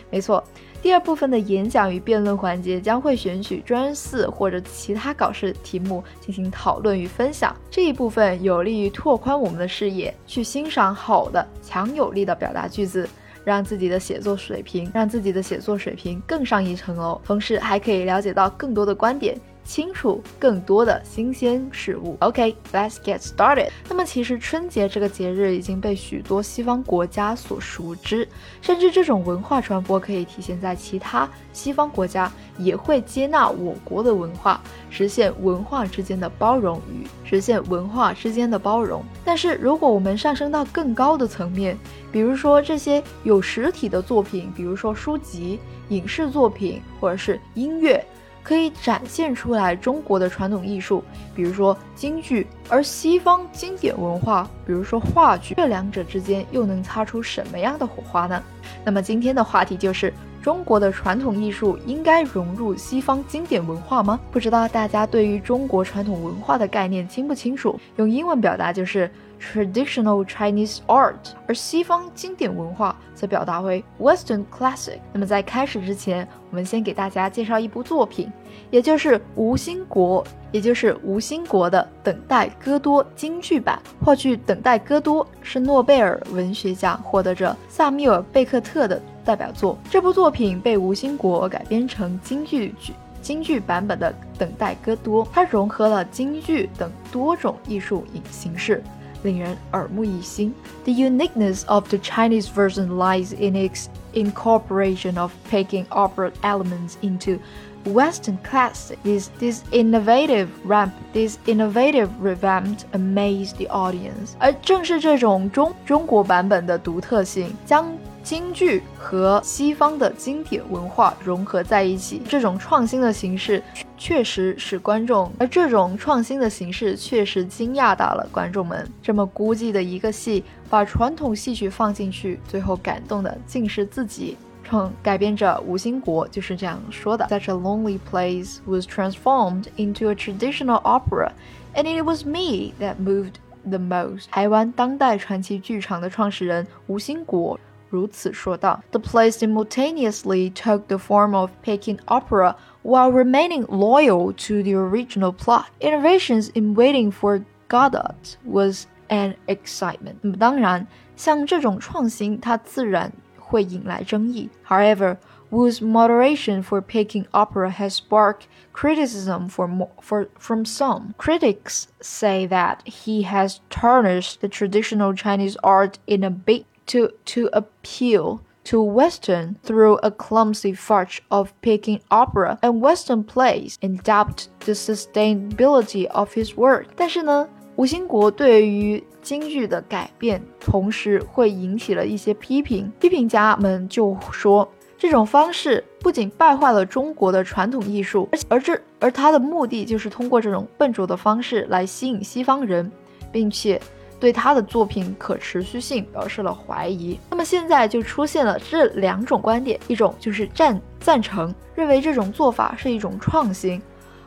[0.10, 0.44] 没错。
[0.84, 7.56] 第二部分的演讲与辩论环节将会选取专四或者其他考试题目进行讨论与分享。
[7.72, 13.08] 这一部分有利于拓宽我们的视野，去欣赏好的、强有力的表达句子，
[13.46, 17.22] 让自己的写作水平让自己的写作水平更上一层楼。
[17.24, 19.40] 同时，还可以了解到更多的观点。
[19.64, 22.18] 清楚更多的新鲜事物。
[22.20, 23.70] OK，let's get started。
[23.88, 28.28] 那么，其实春节这个节日已经被许多西方国家所熟知，
[28.62, 39.04] 甚至这种文化传播可以体现在其他西方国家也会接纳我国的文化，实现文化之间的包容与实现文化之间的包容。
[39.24, 41.78] 但是，如果我们上升到更高的层面，
[42.12, 48.06] 比如说这些有实体的作品，比如说书籍、影视作品或者是音乐。
[48.44, 51.04] 可以展现出来中国的传统艺术，
[51.34, 58.44] 比如说京剧，而西方经典文化，比如说话剧，这两者之间又能擦出什么样的火花呢？
[58.84, 64.20] 那么今天的话题就是中国的传统艺术应该融入西方经典文化吗？
[64.30, 67.80] 不知道大家对于中国传统文化的概念清不清楚？
[67.96, 69.10] 用英文表达就是。
[69.52, 75.00] Traditional Chinese art，而西方经典文化则表达为 Western classic。
[75.12, 78.32] 那么在开始之前，我们先给大家介绍一部作品，
[78.72, 83.78] 也就是吴兴国，也就是吴兴国的《等待戈多》京剧版。
[84.02, 89.79] 话剧《等待戈多》是诺贝尔文学奖获得者萨缪尔·贝克特的代表作。
[89.91, 98.83] 这部作品被吴兴国改编成京剧剧京剧版本的《等待戈多》，它融合了京剧等多种艺术形式。
[99.25, 100.55] 令人耳目一新。
[100.85, 107.41] The uniqueness of the Chinese version lies in its incorporation of Peking opera elements into
[107.85, 108.97] Western classic.
[109.03, 114.35] This this innovative ramp, this innovative revamp amazed the audience.
[114.39, 117.93] 而正是这种中中国版本的独特性，将
[118.24, 123.62] 京剧和西方的经典文化融合在一起，这种创新的形式
[123.98, 128.90] 确实使观众，而这种创新的形式确实惊讶到了观众们。
[129.02, 134.38] 这么孤寂的一个戏，把传统戏曲放进去，最后感动的竟是自己。
[134.64, 141.32] 创改编者吴兴国就是这样说的：“Such a lonely place was transformed into a traditional opera,
[141.76, 143.34] and it was me that moved
[143.68, 147.60] the most。”台湾当代传奇剧场的创始人吴兴国。
[147.93, 155.67] 如此说道：“The play simultaneously took the form of Peking opera while remaining loyal to the original plot.
[155.81, 164.51] Innovations in waiting for Godot was an excitement。”那么当然，像这种创新，它自然会引来争议。
[164.67, 165.17] However,
[165.51, 168.43] Wu's moderation for Peking opera has sparked
[168.75, 169.67] criticism for,
[170.03, 171.15] for, from some.
[171.17, 177.50] Critics say that he has tarnished the traditional Chinese art in a bid to, to
[177.52, 184.48] appeal to Western through a clumsy farce of Peking opera and Western plays and doubt
[184.66, 186.86] the sustainability of his work.
[186.96, 192.92] 但是呢，吴兴国对于京剧的改变，同时会引起了一些批评。
[193.00, 194.66] 批评家们就说，
[194.98, 202.90] 这种方式不仅败坏了中国的传统艺术，而而这而他的目的就是通过这种笨拙的方式来吸引西方人，
[203.30, 203.82] 并且。
[204.24, 207.20] 对他的作品可持续性表示了怀疑。
[207.30, 213.82] 那么现在就出现了这两种观点：一种就是赞赞成，认为这种做法是一种创新；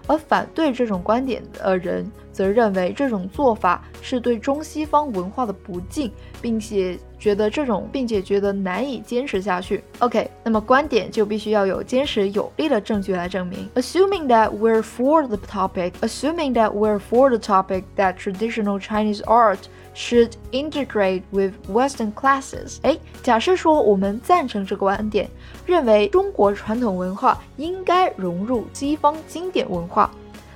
[0.06, 9.82] 而反对这种观点的人则认为这种做法是对中西方文化的不敬，并且觉得这种，并且觉得难以坚持下去。
[10.00, 13.66] OK，那么观点就必须要有坚实有力的证据来证明。
[13.74, 19.60] Assuming that we're for the topic, assuming that we're for the topic that traditional Chinese art
[19.96, 22.76] should integrate with Western classes。
[22.82, 25.28] 哎，假设说我们赞成这个观点，
[25.64, 30.10] 认为中国传统文化应该融入西方经典文化，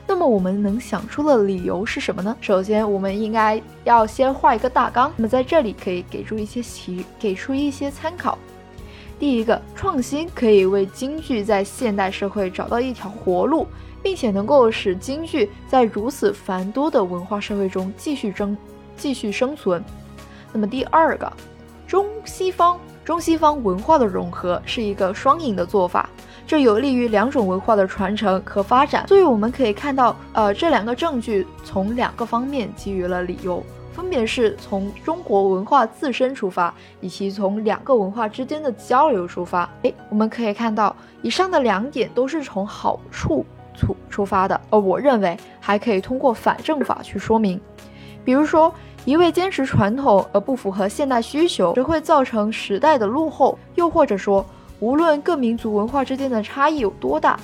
[0.07, 2.37] 那么我们能想出的理由是什么呢？
[2.43, 5.11] 首先，我们应该要先画一个大纲。
[5.17, 8.37] 那么在这里可以给出一些题，给出一些参考。
[9.19, 13.67] 第一个，创新可以为京剧在现代社会找到一条活路，
[14.03, 18.57] 并且能够使京剧在如此繁多的文化社会中继续争。
[19.01, 19.83] 继续生存。
[20.53, 21.33] 那么第二个，
[21.87, 26.11] 中西方中西方文化的融合是一个双赢的做法，
[26.47, 29.09] 这有利于两种文化的传承和发展。
[29.09, 39.69] 所以我们可以看到，呃，这两个证据从两个方面给予了理由，分别是从中国文化自身出发，以及从两个文化之间的交流出发。
[39.83, 47.61] 诶，我们可以看到，以上的两点都是从好处出出发的，而我认为还可以通过反证法去说明，
[48.25, 48.73] 比如说。
[49.05, 54.45] 一味坚持传统而不符合现代需求，只会造成时代的落后；又或者说，
[54.79, 57.39] 无论各民族文化之间的差异有多大，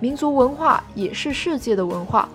[0.00, 2.28] 民族文化也是世界的文化。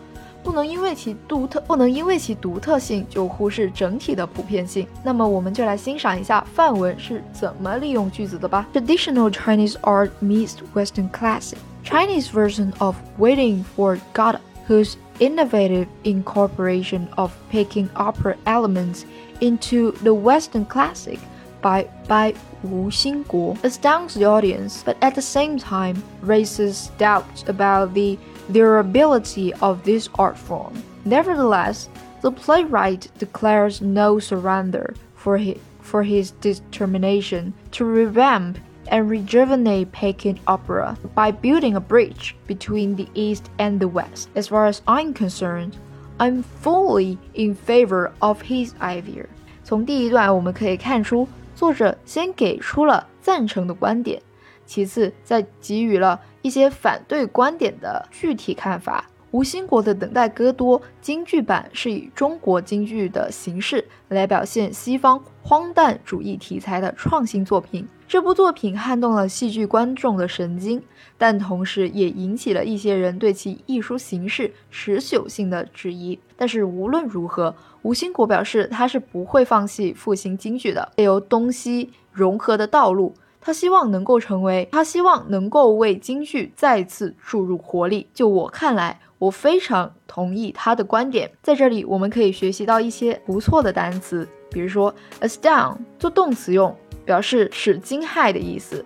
[0.43, 4.87] 不能因为其独特，不能因为其独特性就忽视整体的普遍性。
[5.03, 8.65] 那么，我们就来欣赏一下范文是怎么利用句子的吧。
[8.73, 11.57] Traditional Chinese art meets Western classic.
[11.83, 14.37] Chinese version of Waiting for God,
[14.69, 19.05] whose innovative incorporation of Peking opera elements
[19.41, 21.19] into the Western classic
[21.61, 27.93] by by Wu Xingguo astounds the audience, but at the same time raises doubts about
[27.93, 28.17] the
[28.51, 30.81] durability of this art form.
[31.05, 31.89] Nevertheless,
[32.21, 38.57] the playwright declares no surrender for his, for his determination to revamp
[38.88, 44.28] and rejuvenate Peking opera by building a bridge between the East and the West.
[44.34, 45.76] As far as I'm concerned,
[46.18, 49.26] I'm fully in favor of his idea.
[49.64, 54.20] 从第一段我们可以看出，作者先给出了赞成的观点，
[54.66, 59.06] 其次再给予了一些反对观点的具体看法。
[59.31, 67.85] 吴兴国的《等待戈多》京剧版是以中国京剧的形式来表现西方荒诞主义题材的创新作品。
[68.07, 70.81] 这部作品撼动了戏剧观众的神经，
[71.17, 76.17] 但同时也引起了一些人对其艺术形式持久性的质疑。
[76.37, 83.13] 但是无论如何，吴兴国表示他是不会放弃复兴京剧的，由东西融合的道路。
[83.41, 88.07] 他希望能够成为，他希望能够为京剧再次注入活力。
[88.13, 91.31] 就我看来，我非常同意他的观点。
[91.41, 96.75] 在这里，我们可以学习到一些不错的单词，比如说 astound 做动词用，
[97.05, 98.85] 表示使惊骇的意思。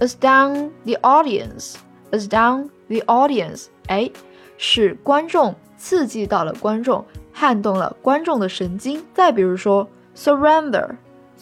[0.00, 4.10] astound the audience，astound the audience，哎，
[4.58, 9.02] 使观众刺激到了观众，撼动了观众的神经。
[9.14, 10.90] 再比如说 surrender。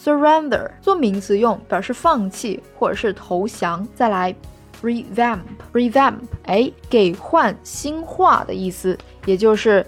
[0.01, 3.85] surrender 做名词用，表示放弃或者是投降。
[3.93, 4.33] 再来
[4.81, 9.85] ，revamp，revamp，哎，给换新化的意思，也就是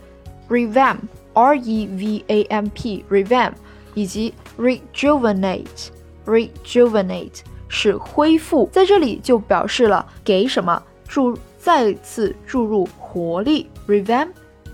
[0.49, 3.53] revamp，r e v a m p，revamp，
[3.93, 14.29] 以及 rejuvenate，rejuvenate 是恢复，在这里就表示了给什么注再次注入活力，revamp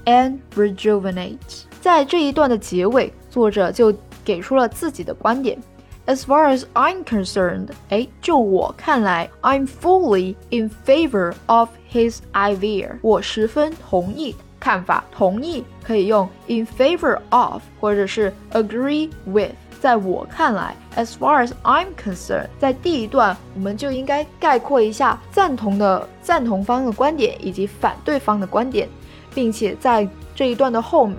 [0.06, 1.38] and rejuvenate。
[1.82, 3.94] 在这一段的结尾，作者就。
[4.28, 5.58] 给出了自己的观点。
[6.08, 12.91] As far as I'm concerned，哎，就我看来，I'm fully in favor of his idea。
[13.02, 19.52] 我十分同意看法，同意可以用 in favor of 或者是 agree with。
[19.82, 28.88] 在我看来，as far as I'm concerned，在第一段我们就应该概括一下赞同的赞同方的观点以及反对方的观点，
[29.36, 31.17] 并且在这一段的后面。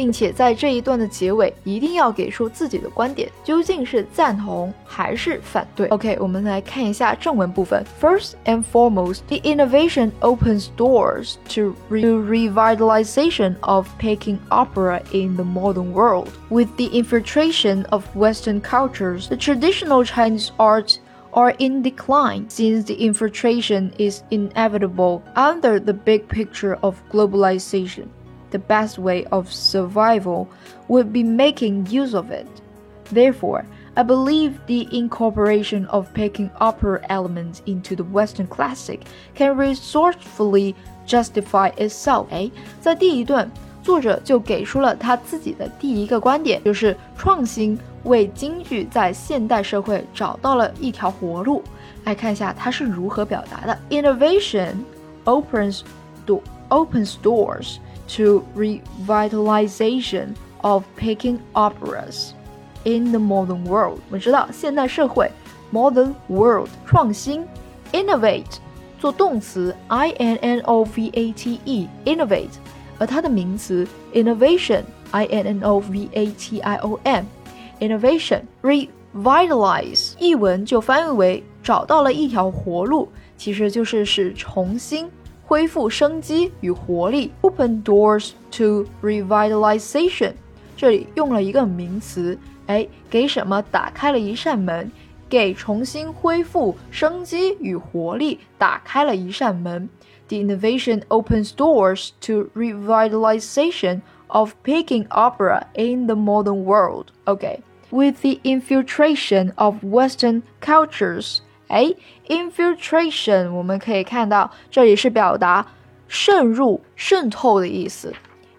[0.00, 5.88] 并且在这一段的结尾一定要给出自己的观点，究竟是赞同还是反对？
[5.88, 7.84] OK，我们来看一下正文部分。
[8.00, 15.92] First and foremost, the innovation opens doors to re revitalization of Peking opera in the modern
[15.92, 16.28] world.
[16.50, 20.98] With the infiltration of Western cultures, the traditional Chinese art
[21.32, 28.08] are in decline since the infiltration is inevitable under the big picture of globalization
[28.50, 30.46] the best way of survival
[30.88, 32.46] would be making use of it.
[33.12, 39.00] Therefore, I believe the incorporation of Peking opera elements into the Western classic
[39.34, 40.74] can resourcefully
[41.06, 42.26] justify itself.
[42.30, 43.50] 哎，在第一段，
[43.82, 51.62] 作者就给出了他自己的第一个观点，就是创新为京剧在现代社会找到了一条活路。
[52.04, 54.74] 来看一下他是如何表达的：Innovation
[55.24, 55.82] opens
[56.26, 57.76] do opens doors
[58.10, 62.32] to revitalization of Peking operas
[62.84, 63.98] in the modern world。
[64.08, 65.30] 我们知道现代社会
[65.72, 67.44] modern world 创新
[67.92, 68.58] innovate
[68.98, 72.56] 做动词 i n n o v a t e innovate，
[72.98, 77.26] 而它的名词 innovation i n n o v a t i o n
[77.80, 85.10] innovation revitalize 译文就翻译为找到了一条活路，其实就是使重新。
[85.50, 90.32] 恢复生机与活力，open doors to revitalization。
[90.76, 94.90] 这里用了一个名词，哎，给什么打开了一扇门？
[95.28, 99.88] 给重新恢复生机与活力打开了一扇门。
[100.28, 107.06] The innovation opens doors to revitalization of Peking opera in the modern world.
[107.24, 107.60] Okay,
[107.90, 111.38] with the infiltration of Western cultures.
[111.70, 111.94] 哎，
[112.28, 115.66] infiltration 我们可以看到，这里是表达
[116.08, 118.14] 渗入、渗透的意思。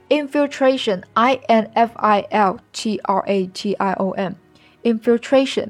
[0.09, 5.69] infiltration，i n f i l t r a t i o n，infiltration。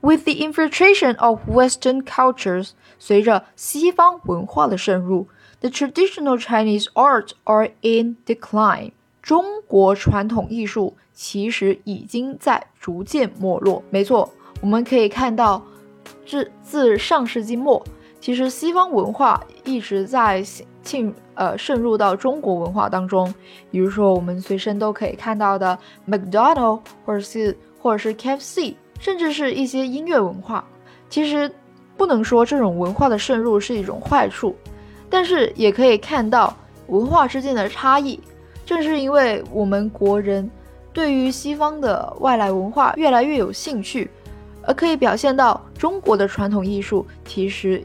[0.00, 5.26] With the infiltration of Western cultures，随着西方文化的渗入，
[5.60, 8.92] the traditional Chinese arts are in decline。
[9.20, 13.82] 中国传统艺术其实已经在逐渐没落。
[13.90, 15.62] 没错，我们可以看到，
[16.25, 17.83] 自自上世纪末，
[18.19, 20.43] 其实西方文化一直在
[20.81, 23.33] 进呃渗入到中国文化当中。
[23.71, 28.75] 比如说，我们随身都可以看到的 McDonald，或者是或者是 KFC。
[28.97, 30.65] 甚至是一些音乐文化，
[31.09, 31.51] 其实
[31.97, 34.55] 不能说这种文化的渗入是一种坏处，
[35.09, 36.55] 但是也可以看到
[36.87, 38.17] 文化之间的差异。
[38.65, 40.49] 正是因为我们国人
[40.93, 44.09] 对于西方的外来文化越来越有兴趣，
[44.65, 47.83] 而可以表现到中国的传统艺术其实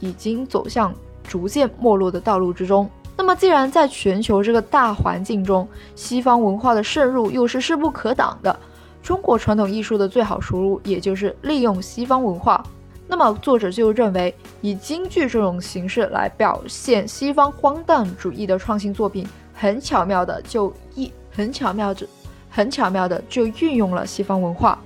[0.00, 2.88] 已经走向逐渐没落的道路之中。
[3.16, 8.58] 那么，既然在全球这个大环境中，西方文化的渗入又是势不可挡的。
[9.02, 12.64] 中国传统艺术的最好出路，也就是利用西方文化。
[13.06, 22.06] 那么，作者就认为，以京剧这种形式来表现西方荒诞主义的创新作品，很巧妙的就一很巧妙的
[22.50, 24.78] 很巧妙的就运用了西方文化。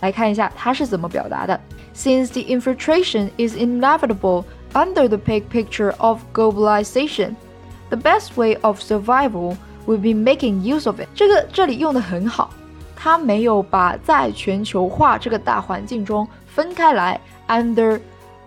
[0.00, 1.58] 来看一下它是怎么表达的
[1.94, 7.34] ：Since the infiltration is inevitable under the big picture of globalization,
[7.88, 11.08] the best way of survival will be making use of it。
[11.14, 12.50] 这个这里用的很好。
[13.02, 17.98] 它没有把在全球化这个大环境中分开来，under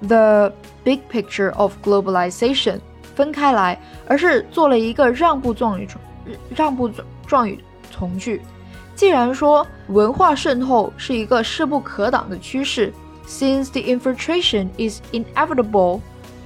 [0.02, 2.80] the big picture of globalization
[3.16, 5.88] 分开来，而是做了一个让步状语，
[6.56, 6.88] 让步
[7.26, 8.40] 状语从句。
[8.95, 12.93] 既然说文化渗透是一个势不可挡的趋势，
[13.27, 16.01] since the infiltration is inevitable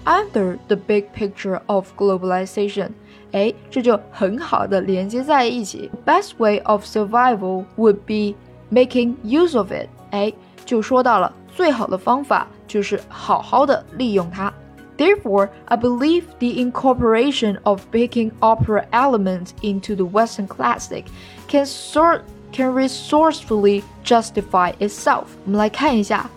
[0.05, 2.91] under the big picture of globalization。
[3.33, 5.91] 哎，这就很好的连接在一起。
[6.05, 8.37] Best way of survival would be
[8.71, 9.89] making use of it。
[10.11, 10.31] 哎，
[10.67, 14.53] 就说到了最好的方法就是好好的利用它。
[14.99, 21.05] Therefore, I believe the incorporation of baking opera elements into the Western classic
[21.49, 22.21] can sort
[22.52, 25.26] can resourcefully justify itself。
[25.46, 26.30] 我们来看一下，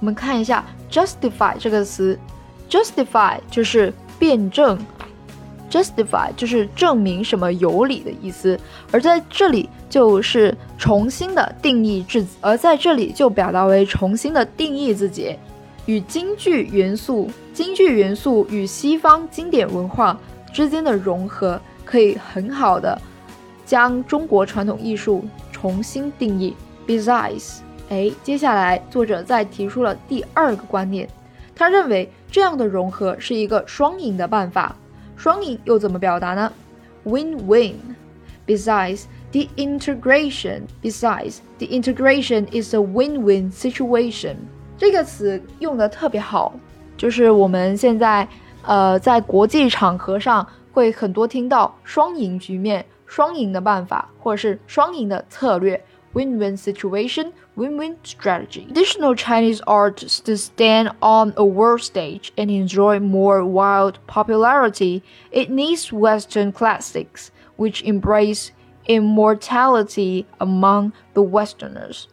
[0.00, 2.18] 我们看一下 justify 这个词
[2.68, 4.78] ，justify 就是辩证。
[5.70, 8.58] justify 就是证明什么有理的意思，
[8.90, 15.36] 而在这里就是重新的定义自己，而在这里就表达为重新的定义自己，
[15.84, 20.18] 与京剧元素、京剧元素与西方经典文化
[20.54, 22.98] 之间的融合，可以很好的
[23.66, 25.22] 将中国传统艺术
[25.60, 26.54] 重新定义。
[26.86, 31.08] Besides，哎，接下来作者再提出了第二个观念，
[31.54, 34.76] 他认为这样的融合是一个双赢的办法。
[35.16, 36.52] 双赢又怎么表达呢
[37.04, 37.74] ？Win-win.
[38.46, 39.02] Besides
[39.32, 44.36] the integration, besides the integration is a win-win situation.
[44.78, 46.54] 这个词用的特别好，
[46.96, 48.26] 就是我们现在
[48.62, 55.83] 呃在国际场合上会很多听到双赢局面、双赢的办法，或者是双赢的策略。
[56.13, 58.67] win-win situation, win-win strategy.
[58.67, 65.01] Traditional Chinese art to stand on a world stage and enjoy more wild popularity,
[65.31, 68.49] it needs Western classics, which embrace
[68.85, 72.03] immortality among the Westerners.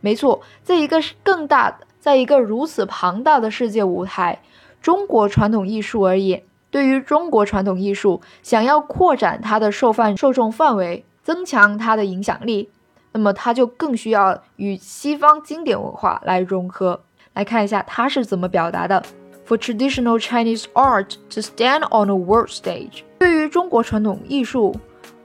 [0.00, 4.40] 没错，在一个更大的，在一个如此庞大的世界舞台，
[4.80, 6.42] 中国传统艺术而言，
[6.77, 12.69] 对于中国传统艺术，想要扩展它的受范受众范围，增强它的影响力，
[13.13, 16.99] 那么它就更需要与西方经典文化来融合。
[17.33, 19.01] 来看一下它是怎么表达的
[19.47, 24.75] ：For traditional Chinese art to stand on a world stage，对于中国传统艺术，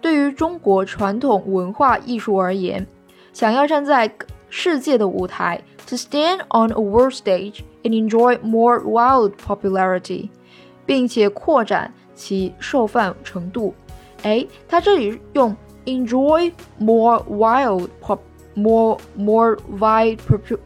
[0.01, 2.87] 对于中国传统文化艺术而言，
[3.35, 4.11] 想要站在
[4.49, 10.31] 世界的舞台，to stand on a world stage and enjoy more wild popularity，
[10.87, 13.75] 并且扩展其受范程度。
[14.23, 15.57] 哎，它这里用。
[15.85, 18.21] enjoy more wild pop
[18.55, 20.17] more more wide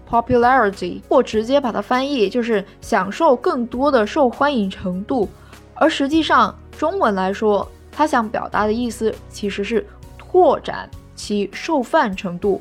[0.06, 5.26] popularity，或直接把它翻译就是享受更多的受欢迎程度。
[5.72, 9.86] 而实际上，中文来说，它想表达的意思其实是
[10.18, 12.60] 拓展其受范程度。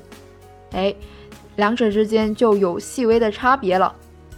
[0.71, 0.95] 哎，
[1.57, 3.93] 两者之间就有细微的差别了。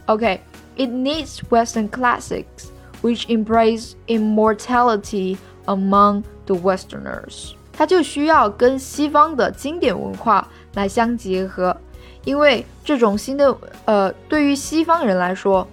[0.07, 2.69] OK，it needs Western classics
[3.06, 7.52] which embrace immortality among the Westerners。
[7.72, 11.76] 它就需要跟西方的经典文化来相结合，
[12.24, 13.56] 因为这种新的
[13.86, 15.66] 呃，对于西方人来说，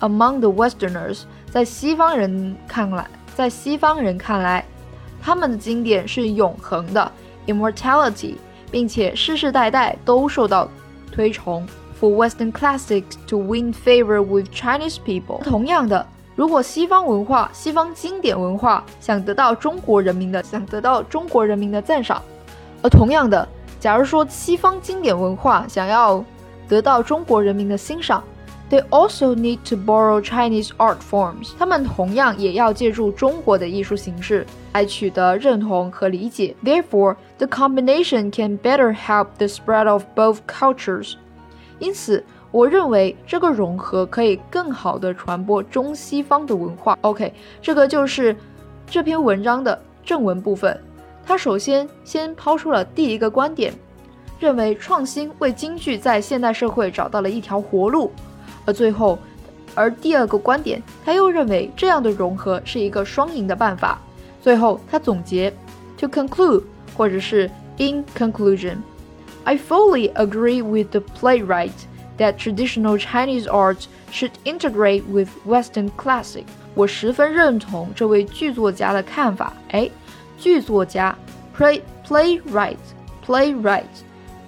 [0.00, 4.64] among the Westerners，在西方人看来，在西方人看来，
[5.20, 7.10] 他们的经典是永恒的
[7.46, 8.36] immortality，
[8.70, 10.68] 并且世世代代都受到
[11.10, 11.66] 推崇
[12.00, 15.42] for Western classics to win favor with Chinese people。
[15.42, 22.21] 同样的， 如果西方文化、西方经典文化想得到中国人民的想得到中国人民的赞赏，
[22.81, 23.47] 而同样的，
[23.79, 26.23] 假如说西方经典文化想要
[26.67, 28.23] 得到中国人民的欣赏
[28.69, 31.51] ，they also need to borrow Chinese art forms。
[31.59, 36.55] 他们同样也要借助中国的艺术形式来取得认同和理解。
[36.63, 41.15] Therefore, the combination can better help the spread of both cultures。
[41.79, 46.97] 因此，我认为这个融合可以更好的传播中西方的文化。
[47.01, 48.35] OK，这个就是
[48.85, 50.79] 这篇文章的正文部分。
[51.25, 53.73] 他首先先抛出了第一个观点。
[54.39, 58.11] 认为创新为京剧在现代社会找到了一条活路，
[58.65, 59.19] 而最后，
[59.75, 64.01] 而第二个观点，他又认为这样的融合是一个双赢的办法。
[64.41, 65.53] 最后，他总结
[65.95, 66.63] ，to conclude，
[66.97, 67.47] 或者是
[67.77, 71.69] in conclusion，I fully agree with the playwright
[72.21, 76.43] that traditional Chinese art should integrate with Western classic。
[76.75, 79.53] 我十分认同这位剧作家的看法。
[79.71, 79.89] 哎，
[80.37, 81.17] 剧作家
[81.57, 83.83] ，play playwright，playwright。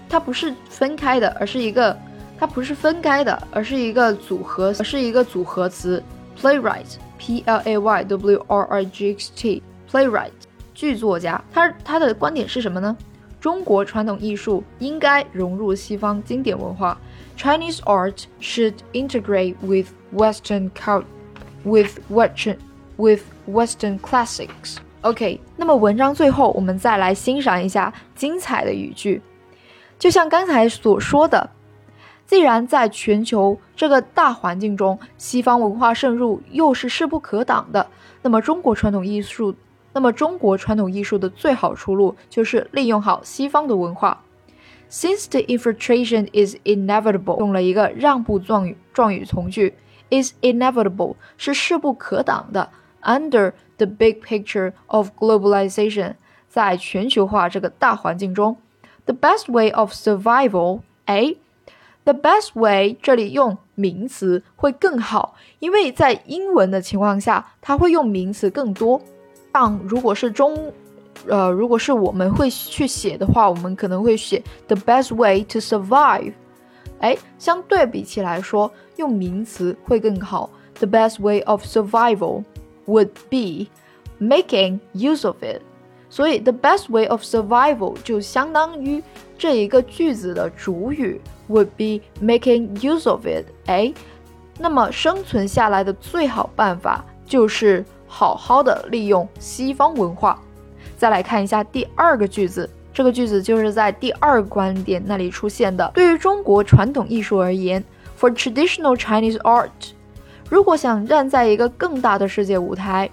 [0.07, 1.97] 它不是分开的，而是一个，
[2.39, 6.01] 它不是分开的，而是一个组合，而是一个组合词。
[6.39, 10.31] playwright，p l a y w r i g h t，playwright，
[10.73, 11.43] 剧作家。
[11.51, 12.95] 他他的观点是什么呢？
[13.41, 16.97] 中国传统艺术应该融入西方经典文化。
[17.35, 21.05] Chinese art should integrate with Western cult,
[21.63, 22.57] with Western,
[22.97, 24.77] with Western classics.
[25.01, 29.21] OK，那么文章最后我们再来欣赏一下精彩的语句。
[29.99, 31.49] 就像刚才所说的，
[32.25, 37.85] 既然在全球这个大环境中，西方文化渗入又是势不可挡的，
[38.21, 39.53] 那么中国传统艺术，
[39.91, 44.21] 那么中国传统艺术的最好出路就是利用好西方的文化。
[44.93, 49.73] Since the infiltration is inevitable，用了一个让步状语状语从句
[50.11, 52.69] ，is inevitable 是势不可挡的。
[53.01, 56.13] Under the big picture of globalization，
[56.47, 58.57] 在全球化这个大环境中。
[59.05, 61.37] The best way of survival，哎
[62.03, 69.01] ，the best way 这里用名词会更好，因为在英文的情况下，它会用名词更多。
[69.51, 70.71] 像如果是中，
[71.27, 76.33] 呃，如果是我们会去写的话，我们可能会写 the best way to survive。
[76.99, 80.49] 哎，相对比起来说，用名词会更好。
[80.75, 82.43] The best way of survival
[82.87, 83.67] would be
[84.19, 85.61] making use of it。
[86.09, 89.01] 所以，the best way of survival 就相当于
[89.37, 91.19] 这一个句子的主语
[91.49, 93.45] would be making use of it。
[93.65, 93.93] 哎，
[94.59, 100.39] 那么生存下来的最好办法就是好好的利用西方文化。
[101.02, 105.90] 再来看一下第二个句子，这个句子就是在第二个观点那里出现的。
[105.94, 107.82] 对于中国传统艺术而言，
[108.18, 109.70] for traditional Chinese art，
[110.48, 113.10] 如果想站在一个更大的世界舞台，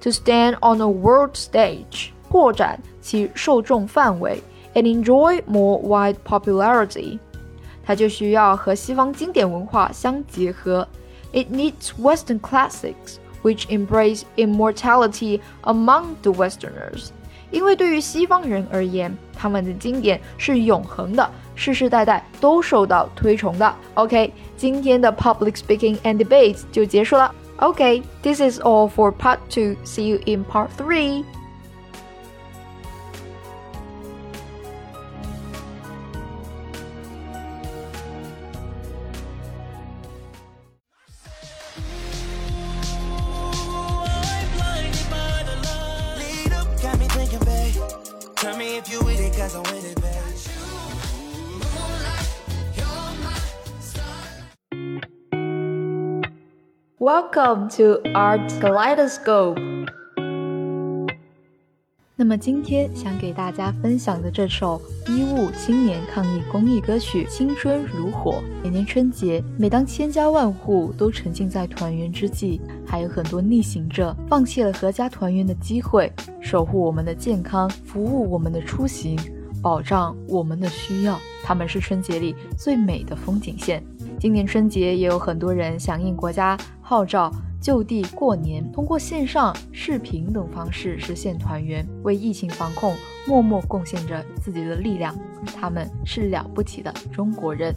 [0.00, 2.10] to stand on a world stage。
[2.28, 4.42] 扩展其受众范围，
[4.74, 7.20] and enjoy more wide popularity，
[7.84, 10.86] 它就需要和西方经典文化相结合。
[11.32, 17.10] It needs Western classics which embrace immortality among the Westerners。
[17.51, 23.75] 因为对于西方人而言，他们的经典是永恒的，世世代代都受到推崇的。
[23.93, 27.33] OK，今天的 Public Speaking and Debate 就结束了。
[27.57, 29.75] OK，this is all for Part Two.
[29.85, 31.23] See you in Part Three.
[48.41, 50.17] Tell me if you with it, cause I'm with it, babe.
[56.97, 59.59] Welcome to Art Kaleidoscope.
[62.21, 68.33] 那么今天想给大家分享的这首医务青年抗疫公益歌曲《青春如火》。
[68.63, 79.17] 每年春节，每当千家万户都沉浸在团圆之际，还有很多逆行者放弃了阖家团圆的机会，守护我们的健康，服务我们的出行，
[79.59, 81.17] 保障我们的需要。
[81.43, 83.83] 他们是春节里最美的风景线。
[84.19, 92.95] 今年春节也有很多人响应国家号召，就地过年，通过线上、视频等方式实现团圆，为疫情防控
[93.27, 95.15] 默默贡献着自己的力量。
[95.55, 97.73] 他们是了不起的中国人。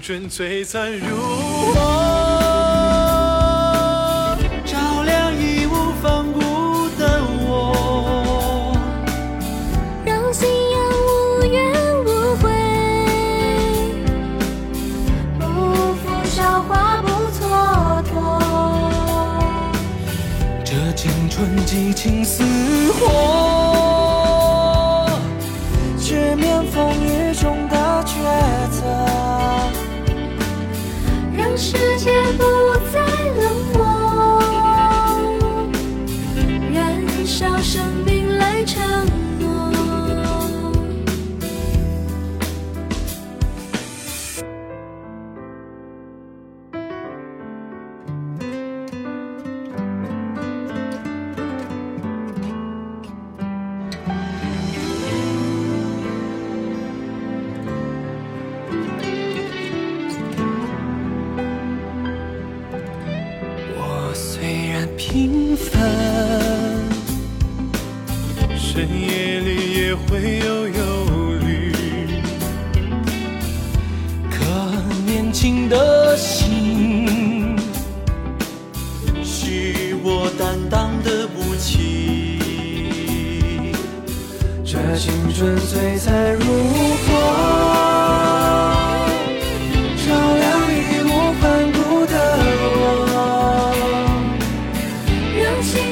[0.00, 2.19] 青春璀璨如我。
[95.60, 95.89] Dancing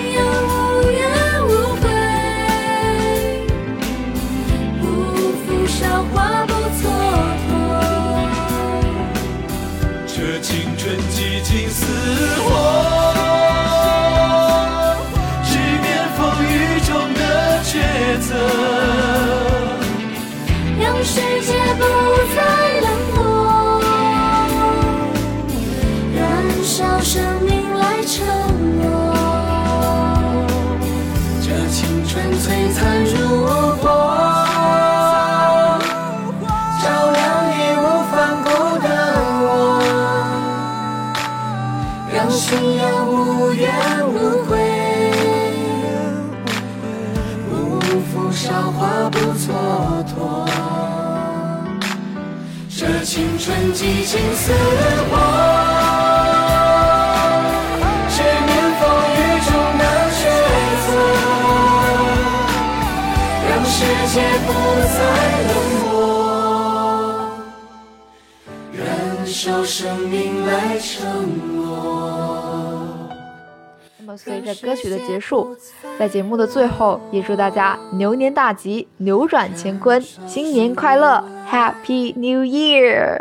[74.29, 75.57] 随着歌曲的结束，
[75.99, 83.18] 在节目的最后，也祝大家牛年大吉，扭转乾坤，新年快乐，Happy New Year！